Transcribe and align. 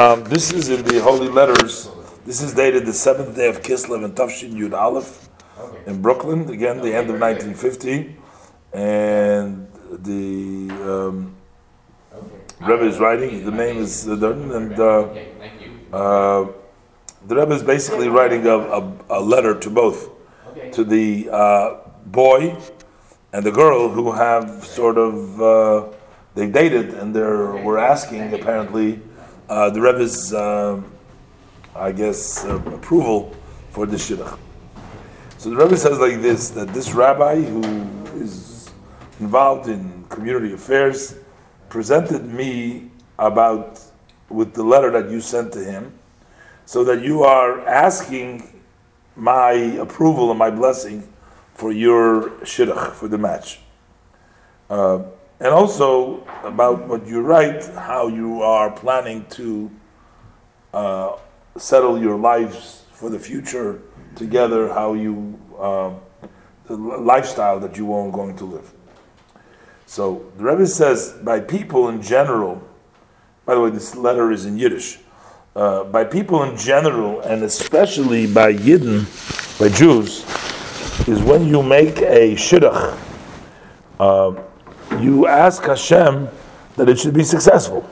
Um, 0.00 0.24
this 0.24 0.50
is 0.50 0.70
in 0.70 0.82
the 0.86 0.98
Holy 1.02 1.28
Letters. 1.28 1.90
This 2.24 2.40
is 2.40 2.54
dated 2.54 2.86
the 2.86 2.92
seventh 2.94 3.36
day 3.36 3.50
of 3.50 3.60
Kislev 3.60 4.02
and 4.02 4.16
Tafshin 4.16 4.54
Yud 4.54 4.72
Aleph 4.72 5.28
in 5.86 6.00
Brooklyn. 6.00 6.48
Again, 6.48 6.80
the 6.80 6.94
end 6.94 7.10
of 7.10 7.20
1950, 7.20 8.16
and 8.72 9.68
the 9.90 10.70
um, 10.90 11.36
Rebbe 12.62 12.86
is 12.86 12.98
writing. 12.98 13.44
The 13.44 13.50
name 13.50 13.76
is 13.76 14.08
uh, 14.08 14.16
done, 14.16 14.50
and 14.52 14.80
uh, 14.80 15.02
uh, 15.92 16.50
the 17.26 17.36
Rebbe 17.36 17.52
is 17.52 17.62
basically 17.62 18.08
writing 18.08 18.46
a, 18.46 18.56
a, 18.56 18.92
a 19.10 19.20
letter 19.20 19.60
to 19.60 19.68
both, 19.68 20.08
to 20.72 20.82
the 20.82 21.28
uh, 21.30 21.76
boy 22.06 22.56
and 23.34 23.44
the 23.44 23.52
girl 23.52 23.90
who 23.90 24.12
have 24.12 24.64
sort 24.64 24.96
of 24.96 25.42
uh, 25.42 25.94
they 26.34 26.48
dated 26.48 26.94
and 26.94 27.14
they 27.14 27.20
were 27.20 27.78
asking 27.78 28.32
apparently 28.32 29.02
uh, 29.50 29.68
the 29.68 29.80
Rebbe's, 29.80 30.32
uh, 30.32 30.80
I 31.74 31.90
guess, 31.90 32.44
uh, 32.44 32.56
approval 32.72 33.34
for 33.70 33.84
the 33.84 33.96
shidduch. 33.96 34.38
So 35.38 35.50
the 35.50 35.56
Rebbe 35.56 35.76
says 35.76 35.98
like 35.98 36.22
this: 36.22 36.50
that 36.50 36.68
this 36.72 36.94
rabbi 36.94 37.42
who 37.42 37.62
is 38.20 38.70
involved 39.18 39.68
in 39.68 40.04
community 40.08 40.52
affairs 40.52 41.16
presented 41.68 42.24
me 42.24 42.90
about 43.18 43.80
with 44.28 44.54
the 44.54 44.62
letter 44.62 44.90
that 44.92 45.10
you 45.10 45.20
sent 45.20 45.52
to 45.54 45.64
him, 45.64 45.92
so 46.64 46.84
that 46.84 47.02
you 47.02 47.24
are 47.24 47.66
asking 47.66 48.62
my 49.16 49.50
approval 49.50 50.30
and 50.30 50.38
my 50.38 50.50
blessing 50.50 51.12
for 51.54 51.72
your 51.72 52.30
shidduch 52.44 52.92
for 52.92 53.08
the 53.08 53.18
match. 53.18 53.58
Uh, 54.70 55.02
and 55.40 55.48
also 55.48 56.22
about 56.44 56.86
what 56.86 57.06
you 57.06 57.22
write, 57.22 57.64
how 57.74 58.08
you 58.08 58.42
are 58.42 58.70
planning 58.70 59.24
to 59.30 59.70
uh, 60.74 61.16
settle 61.56 61.98
your 61.98 62.16
lives 62.16 62.84
for 62.92 63.08
the 63.10 63.18
future 63.18 63.80
together, 64.14 64.68
how 64.68 64.92
you 64.92 65.38
uh, 65.58 65.92
the 66.66 66.76
lifestyle 66.76 67.58
that 67.58 67.76
you 67.76 67.92
are 67.92 68.10
going 68.10 68.36
to 68.36 68.44
live. 68.44 68.72
So 69.86 70.30
the 70.36 70.44
Rebbe 70.44 70.66
says, 70.66 71.14
by 71.24 71.40
people 71.40 71.88
in 71.88 72.00
general. 72.00 72.62
By 73.44 73.54
the 73.54 73.60
way, 73.60 73.70
this 73.70 73.96
letter 73.96 74.30
is 74.30 74.46
in 74.46 74.56
Yiddish. 74.56 75.00
Uh, 75.56 75.82
by 75.82 76.04
people 76.04 76.44
in 76.44 76.56
general, 76.56 77.20
and 77.22 77.42
especially 77.42 78.32
by 78.32 78.52
Yidden, 78.54 79.04
by 79.58 79.68
Jews, 79.68 80.24
is 81.08 81.20
when 81.22 81.48
you 81.48 81.60
make 81.60 81.98
a 81.98 82.36
shidduch. 82.36 82.96
You 85.00 85.26
ask 85.26 85.62
Hashem 85.62 86.28
that 86.76 86.88
it 86.88 86.98
should 86.98 87.14
be 87.14 87.24
successful. 87.24 87.88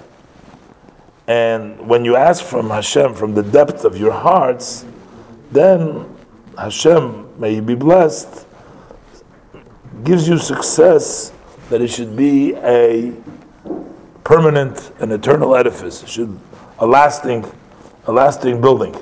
And 1.26 1.88
when 1.88 2.04
you 2.04 2.16
ask 2.16 2.44
from 2.44 2.70
Hashem 2.70 3.14
from 3.14 3.34
the 3.34 3.42
depth 3.42 3.84
of 3.84 3.96
your 3.96 4.12
hearts, 4.12 4.84
then 5.52 6.06
Hashem, 6.56 7.40
may 7.40 7.54
you 7.54 7.62
be 7.62 7.74
blessed, 7.74 8.46
gives 10.04 10.28
you 10.28 10.38
success 10.38 11.32
that 11.70 11.80
it 11.80 11.88
should 11.88 12.16
be 12.16 12.54
a 12.54 13.12
permanent 14.24 14.90
and 15.00 15.12
eternal 15.12 15.54
edifice. 15.54 16.02
It 16.02 16.08
should 16.08 16.38
a 16.78 16.86
lasting, 16.86 17.50
a 18.06 18.12
lasting 18.12 18.60
building. 18.60 18.94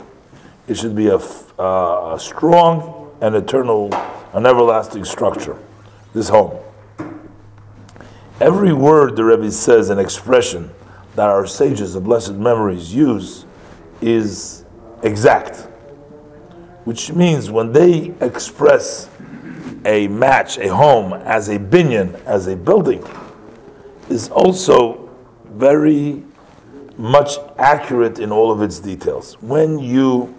It 0.67 0.77
should 0.77 0.97
be 0.97 1.09
a, 1.09 1.19
uh, 1.59 2.15
a 2.15 2.19
strong 2.19 3.15
and 3.21 3.35
eternal, 3.35 3.93
an 4.33 4.47
everlasting 4.47 5.05
structure. 5.05 5.59
This 6.15 6.29
home. 6.29 6.59
Every 8.39 8.75
word 8.75 9.17
the 9.17 9.25
Rebbe 9.25 9.51
says, 9.51 9.89
an 9.89 9.99
expression 9.99 10.71
that 11.15 11.27
our 11.27 11.47
sages 11.47 11.95
of 11.95 12.05
blessed 12.05 12.35
memories 12.35 12.95
use, 12.95 13.47
is 14.03 14.67
exact. 15.03 15.69
Which 16.85 17.13
means 17.13 17.51
when 17.51 17.73
they 17.73 18.13
express 18.21 19.09
a 19.87 20.09
match, 20.09 20.59
a 20.59 20.69
home, 20.69 21.15
as 21.15 21.49
a 21.49 21.59
binyan, 21.59 22.23
as 22.25 22.47
a 22.47 22.57
building, 22.57 23.03
is 24.11 24.29
also 24.29 25.09
very 25.53 26.23
much 26.99 27.39
accurate 27.57 28.19
in 28.19 28.31
all 28.33 28.53
of 28.53 28.61
its 28.61 28.79
details. 28.79 29.41
When 29.41 29.79
you 29.79 30.35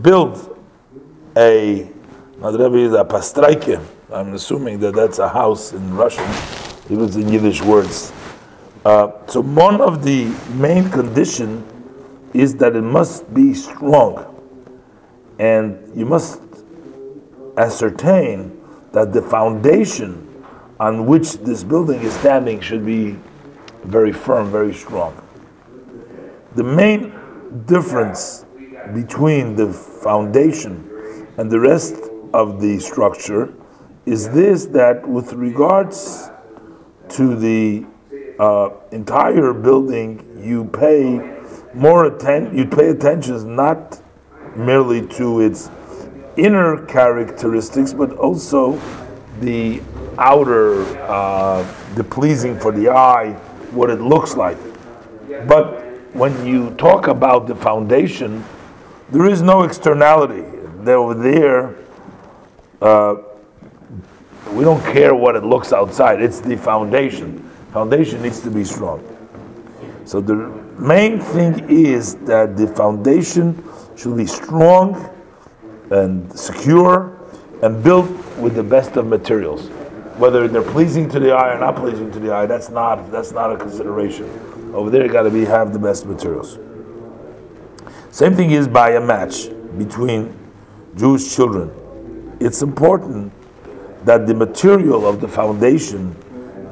build 0.00 0.56
a, 1.36 1.90
now 2.38 2.52
the 2.52 2.70
Rebbe 2.70 2.96
a 2.96 3.04
pastraike, 3.04 3.84
I'm 4.12 4.34
assuming 4.34 4.78
that 4.80 4.94
that's 4.94 5.18
a 5.18 5.28
house 5.28 5.72
in 5.72 5.96
Russian, 5.96 6.26
was 6.90 7.16
in 7.16 7.30
Yiddish 7.30 7.62
words. 7.62 8.12
Uh, 8.84 9.12
so 9.26 9.40
one 9.40 9.80
of 9.80 10.04
the 10.04 10.26
main 10.54 10.90
condition 10.90 11.66
is 12.34 12.54
that 12.56 12.76
it 12.76 12.82
must 12.82 13.32
be 13.32 13.54
strong, 13.54 14.26
and 15.38 15.96
you 15.96 16.04
must 16.04 16.42
ascertain 17.56 18.60
that 18.92 19.14
the 19.14 19.22
foundation 19.22 20.44
on 20.78 21.06
which 21.06 21.38
this 21.38 21.64
building 21.64 22.00
is 22.02 22.12
standing 22.12 22.60
should 22.60 22.84
be 22.84 23.16
very 23.84 24.12
firm, 24.12 24.50
very 24.50 24.74
strong. 24.74 25.16
The 26.54 26.64
main 26.64 27.14
difference 27.64 28.44
between 28.92 29.56
the 29.56 29.72
foundation 29.72 31.26
and 31.38 31.50
the 31.50 31.60
rest 31.60 31.94
of 32.34 32.60
the 32.60 32.78
structure 32.78 33.54
is 34.06 34.30
this 34.30 34.66
that 34.66 35.06
with 35.08 35.32
regards 35.32 36.30
to 37.10 37.36
the 37.36 37.86
uh, 38.38 38.70
entire 38.90 39.52
building, 39.52 40.40
you 40.42 40.64
pay 40.64 41.38
more 41.74 42.06
attention. 42.06 42.56
You 42.56 42.66
pay 42.66 42.88
attention 42.88 43.54
not 43.54 44.00
merely 44.56 45.06
to 45.08 45.40
its 45.40 45.70
inner 46.36 46.84
characteristics, 46.86 47.92
but 47.92 48.12
also 48.12 48.80
the 49.40 49.80
outer, 50.18 50.82
uh, 51.02 51.62
the 51.94 52.04
pleasing 52.04 52.58
for 52.58 52.72
the 52.72 52.88
eye, 52.88 53.32
what 53.70 53.90
it 53.90 54.00
looks 54.00 54.36
like. 54.36 54.58
But 55.46 55.82
when 56.14 56.46
you 56.46 56.70
talk 56.72 57.06
about 57.06 57.46
the 57.46 57.54
foundation, 57.54 58.44
there 59.10 59.26
is 59.26 59.42
no 59.42 59.62
externality. 59.62 60.44
Over 60.84 61.14
there, 61.14 61.76
uh, 62.80 63.16
we 64.52 64.64
don't 64.64 64.82
care 64.92 65.14
what 65.14 65.34
it 65.34 65.44
looks 65.44 65.72
outside. 65.72 66.20
It's 66.20 66.40
the 66.40 66.56
foundation. 66.56 67.48
Foundation 67.72 68.22
needs 68.22 68.40
to 68.40 68.50
be 68.50 68.64
strong. 68.64 69.00
So 70.04 70.20
the 70.20 70.34
main 70.78 71.20
thing 71.20 71.66
is 71.70 72.16
that 72.26 72.56
the 72.56 72.66
foundation 72.66 73.64
should 73.96 74.16
be 74.16 74.26
strong 74.26 75.08
and 75.90 76.38
secure 76.38 77.18
and 77.62 77.82
built 77.82 78.10
with 78.36 78.54
the 78.54 78.62
best 78.62 78.96
of 78.96 79.06
materials. 79.06 79.68
Whether 80.18 80.48
they're 80.48 80.62
pleasing 80.62 81.08
to 81.10 81.20
the 81.20 81.32
eye 81.32 81.54
or 81.54 81.58
not 81.58 81.76
pleasing 81.76 82.10
to 82.12 82.18
the 82.18 82.32
eye, 82.32 82.46
that's 82.46 82.68
not 82.68 83.10
that's 83.10 83.32
not 83.32 83.52
a 83.52 83.56
consideration. 83.56 84.26
Over 84.74 84.90
there, 84.90 85.08
got 85.08 85.22
to 85.22 85.30
be 85.30 85.44
have 85.44 85.72
the 85.72 85.78
best 85.78 86.04
materials. 86.06 86.58
Same 88.10 88.34
thing 88.34 88.50
is 88.50 88.68
by 88.68 88.90
a 88.90 89.00
match 89.00 89.48
between 89.78 90.36
Jewish 90.96 91.34
children. 91.34 91.70
It's 92.40 92.60
important 92.60 93.32
that 94.04 94.26
the 94.26 94.34
material 94.34 95.06
of 95.06 95.20
the 95.20 95.28
foundation 95.28 96.16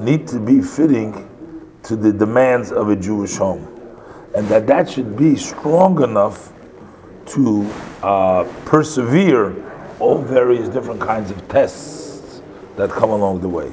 need 0.01 0.27
to 0.29 0.41
be 0.41 0.61
fitting 0.61 1.29
to 1.85 1.97
the 1.97 2.13
demands 2.13 2.73
of 2.73 2.89
a 2.89 2.97
Jewish 2.97 3.37
home, 3.37 3.67
and 4.35 4.47
that 4.49 4.67
that 4.67 4.89
should 4.91 5.17
be 5.17 5.37
strong 5.37 6.03
enough 6.03 6.53
to 7.27 7.71
uh, 8.03 8.45
persevere 8.65 9.55
all 9.99 10.19
various 10.19 10.69
different 10.69 11.01
kinds 11.01 11.31
of 11.31 11.49
tests 11.49 12.43
that 12.77 12.91
come 12.91 13.11
along 13.11 13.41
the 13.41 13.49
way. 13.49 13.73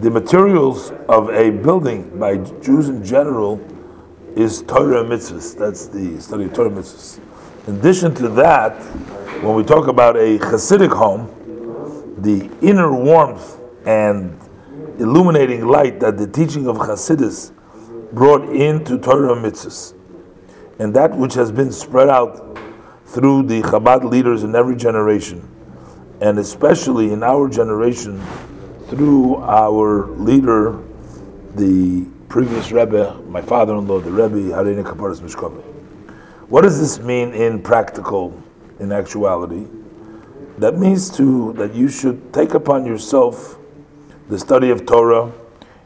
The 0.00 0.10
materials 0.10 0.92
of 1.08 1.28
a 1.30 1.50
building 1.50 2.18
by 2.18 2.36
Jews 2.36 2.88
in 2.88 3.04
general 3.04 3.60
is 4.36 4.62
Torah 4.62 5.04
mitzvahs. 5.04 5.56
That's 5.56 5.86
the 5.86 6.20
study 6.20 6.44
of 6.44 6.54
Torah 6.54 6.70
mitzvahs. 6.70 7.20
In 7.66 7.76
addition 7.76 8.14
to 8.14 8.28
that, 8.30 8.72
when 9.42 9.54
we 9.54 9.62
talk 9.64 9.88
about 9.88 10.16
a 10.16 10.38
Hasidic 10.38 10.96
home, 10.96 11.34
the 12.22 12.50
inner 12.60 12.92
warmth 12.92 13.60
and 13.86 14.38
illuminating 14.98 15.66
light 15.66 16.00
that 16.00 16.18
the 16.18 16.26
teaching 16.26 16.66
of 16.66 16.76
Hasidus 16.76 17.52
brought 18.12 18.48
into 18.48 18.98
Torah 18.98 19.36
mitzvahs, 19.36 19.94
and 20.78 20.94
that 20.94 21.16
which 21.16 21.34
has 21.34 21.52
been 21.52 21.70
spread 21.70 22.08
out 22.08 22.58
through 23.06 23.44
the 23.44 23.62
Chabad 23.62 24.04
leaders 24.04 24.42
in 24.42 24.54
every 24.54 24.76
generation, 24.76 25.48
and 26.20 26.38
especially 26.38 27.12
in 27.12 27.22
our 27.22 27.48
generation 27.48 28.20
through 28.88 29.36
our 29.36 30.06
leader, 30.16 30.82
the 31.54 32.06
previous 32.28 32.72
Rebbe, 32.72 33.20
my 33.28 33.40
father-in-law, 33.40 34.00
the 34.00 34.10
Rebbe 34.10 34.54
Hareina 34.54 34.84
Kaparas 34.84 35.20
Mishkovim. 35.20 35.62
What 36.48 36.62
does 36.62 36.80
this 36.80 36.98
mean 36.98 37.32
in 37.34 37.62
practical, 37.62 38.42
in 38.80 38.92
actuality? 38.92 39.66
That 40.58 40.76
means 40.76 41.08
to 41.16 41.52
that 41.52 41.72
you 41.72 41.88
should 41.88 42.32
take 42.34 42.54
upon 42.54 42.84
yourself 42.84 43.58
the 44.28 44.36
study 44.36 44.70
of 44.70 44.86
Torah 44.86 45.32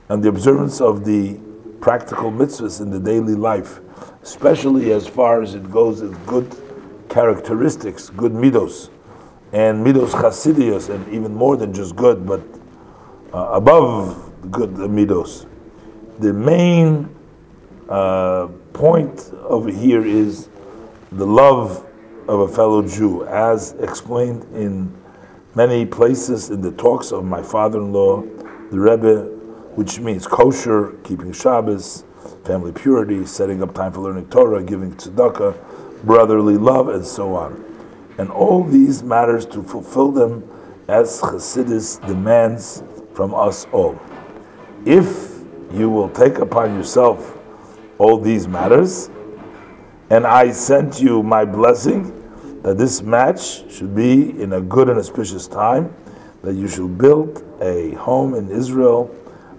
and 0.08 0.22
the 0.22 0.30
observance 0.30 0.80
of 0.80 1.04
the 1.04 1.38
practical 1.82 2.32
mitzvahs 2.32 2.80
in 2.80 2.90
the 2.90 2.98
daily 2.98 3.34
life, 3.34 3.80
especially 4.22 4.92
as 4.92 5.06
far 5.06 5.42
as 5.42 5.54
it 5.54 5.70
goes 5.70 6.00
with 6.00 6.26
good 6.26 6.56
characteristics, 7.10 8.08
good 8.08 8.32
midos, 8.32 8.88
and 9.52 9.84
midos 9.84 10.12
chasidios, 10.12 10.88
and 10.88 11.06
even 11.12 11.34
more 11.34 11.58
than 11.58 11.74
just 11.74 11.94
good, 11.94 12.26
but 12.26 12.40
uh, 13.34 13.50
above 13.52 14.32
good 14.50 14.70
midos. 14.70 15.46
The 16.18 16.32
main 16.32 17.14
uh, 17.90 18.46
point 18.72 19.34
over 19.42 19.70
here 19.70 20.02
is 20.02 20.48
the 21.10 21.26
love 21.26 21.86
of 22.28 22.40
a 22.40 22.48
fellow 22.48 22.86
Jew, 22.86 23.24
as 23.26 23.72
explained 23.80 24.44
in 24.54 24.92
many 25.54 25.84
places 25.84 26.50
in 26.50 26.60
the 26.60 26.72
talks 26.72 27.12
of 27.12 27.24
my 27.24 27.42
father-in-law, 27.42 28.22
the 28.70 28.78
Rebbe, 28.78 29.24
which 29.74 29.98
means 29.98 30.26
kosher, 30.26 30.92
keeping 31.04 31.32
Shabbos, 31.32 32.04
family 32.44 32.72
purity, 32.72 33.26
setting 33.26 33.62
up 33.62 33.74
time 33.74 33.92
for 33.92 34.00
learning 34.00 34.28
Torah, 34.28 34.62
giving 34.62 34.92
tzedakah, 34.92 36.04
brotherly 36.04 36.56
love, 36.56 36.88
and 36.88 37.04
so 37.04 37.34
on. 37.34 37.64
And 38.18 38.30
all 38.30 38.64
these 38.64 39.02
matters 39.02 39.46
to 39.46 39.62
fulfill 39.62 40.12
them 40.12 40.48
as 40.88 41.20
Chassidus 41.20 42.04
demands 42.06 42.82
from 43.14 43.34
us 43.34 43.66
all. 43.72 44.00
If 44.84 45.42
you 45.72 45.88
will 45.88 46.08
take 46.10 46.38
upon 46.38 46.74
yourself 46.74 47.38
all 47.98 48.18
these 48.18 48.46
matters, 48.48 49.08
and 50.12 50.26
I 50.26 50.50
sent 50.50 51.00
you 51.00 51.22
my 51.22 51.46
blessing, 51.46 52.12
that 52.60 52.76
this 52.76 53.00
match 53.00 53.72
should 53.72 53.96
be 53.96 54.38
in 54.42 54.52
a 54.52 54.60
good 54.60 54.90
and 54.90 54.98
auspicious 54.98 55.48
time, 55.48 55.96
that 56.42 56.52
you 56.52 56.68
should 56.68 56.98
build 56.98 57.42
a 57.62 57.92
home 57.94 58.34
in 58.34 58.50
Israel 58.50 59.10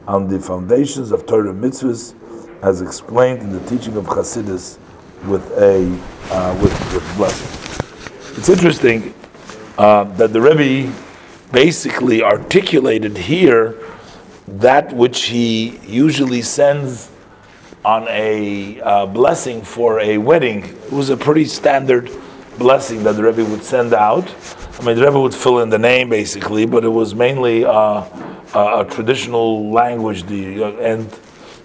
on 0.07 0.27
the 0.27 0.39
foundations 0.39 1.11
of 1.11 1.25
Torah 1.25 1.51
mitzvahs, 1.51 2.13
as 2.61 2.83
explained 2.83 3.41
in 3.41 3.51
the 3.51 3.67
teaching 3.67 3.97
of 3.97 4.05
Chassidus, 4.05 4.77
with 5.25 5.50
a 5.53 5.85
uh, 6.29 6.53
with, 6.61 6.94
with 6.94 7.17
blessing. 7.17 8.38
It's 8.38 8.49
interesting 8.49 9.11
uh, 9.79 10.03
that 10.03 10.33
the 10.33 10.41
Rebbe 10.41 10.94
basically 11.51 12.21
articulated 12.21 13.17
here 13.17 13.75
that 14.47 14.94
which 14.94 15.23
he 15.23 15.79
usually 15.79 16.44
sends 16.44 17.09
on 17.85 18.07
a 18.09 18.80
uh, 18.81 19.06
blessing 19.06 19.62
for 19.62 20.00
a 20.00 20.18
wedding. 20.18 20.63
It 20.63 20.91
was 20.91 21.09
a 21.09 21.18
pretty 21.18 21.45
standard 21.45 22.09
blessing 22.57 23.03
that 23.03 23.13
the 23.13 23.24
Rebbe 23.24 23.44
would 23.44 23.63
send 23.63 23.94
out. 23.94 24.24
I 24.80 24.85
mean, 24.85 24.95
the 24.95 25.06
Rebbe 25.06 25.19
would 25.19 25.35
fill 25.35 25.59
in 25.59 25.69
the 25.69 25.80
name 25.80 26.09
basically, 26.09 26.65
but 26.65 26.85
it 26.85 26.89
was 26.89 27.13
mainly 27.13 27.65
uh, 27.65 28.06
a, 28.53 28.81
a 28.81 28.88
traditional 28.89 29.69
language. 29.71 30.24
The, 30.24 30.63
uh, 30.63 30.71
and 30.77 31.19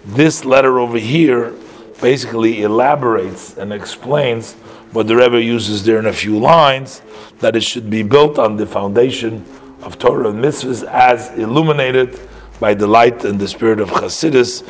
this 0.07 0.45
letter 0.45 0.81
over 0.81 0.99
here 0.99 1.55
basically 2.01 2.63
elaborates 2.63 3.57
and 3.57 3.73
explains 3.73 4.55
what 4.93 5.07
the 5.07 5.17
Rebbe 5.17 5.43
uses 5.43 5.85
there 5.85 5.99
in 5.99 6.07
a 6.07 6.13
few 6.13 6.39
lines 6.39 7.03
that 7.41 7.55
it 7.55 7.63
should 7.63 7.91
be 7.91 8.03
built 8.03 8.39
on 8.39 8.57
the 8.57 8.67
foundation 8.67 9.45
of 9.83 9.99
Torah 9.99 10.31
and 10.31 10.43
mitzvahs 10.43 10.85
as 10.85 11.31
illuminated 11.39 12.19
by 12.61 12.75
the 12.75 12.87
light 12.87 13.25
and 13.25 13.39
the 13.39 13.49
spirit 13.49 13.81
of 13.81 13.91
Chassidus. 13.91 14.63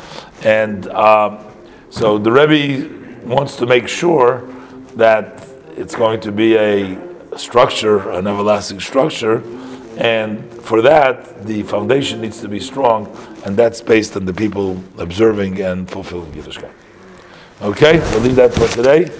And 0.44 0.88
um, 0.88 1.44
so 1.90 2.18
the 2.18 2.30
Rebbe 2.30 3.26
wants 3.26 3.56
to 3.56 3.66
make 3.66 3.88
sure 3.88 4.48
that 4.96 5.46
it's 5.76 5.94
going 5.94 6.20
to 6.20 6.32
be 6.32 6.56
a 6.56 6.98
structure, 7.36 8.10
an 8.10 8.26
everlasting 8.26 8.80
structure, 8.80 9.42
and 9.98 10.44
for 10.62 10.80
that, 10.82 11.44
the 11.44 11.62
foundation 11.64 12.20
needs 12.20 12.40
to 12.40 12.48
be 12.48 12.60
strong, 12.60 13.08
and 13.44 13.56
that's 13.56 13.80
based 13.80 14.16
on 14.16 14.26
the 14.26 14.34
people 14.34 14.82
observing 14.96 15.60
and 15.60 15.90
fulfilling 15.90 16.30
Yiddishkeit. 16.32 16.70
Okay, 17.62 17.98
we'll 17.98 18.20
leave 18.20 18.36
that 18.36 18.54
for 18.54 18.68
today. 18.68 19.10